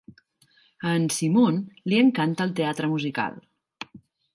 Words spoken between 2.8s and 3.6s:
musical.